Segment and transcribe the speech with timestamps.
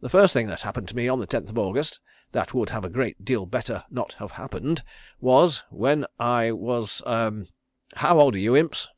[0.00, 2.00] The first thing that happened to me on the Tenth of August
[2.32, 4.82] that would have a great deal better not have happened,
[5.20, 7.44] was when I was er
[7.94, 8.88] how old are you Imps?"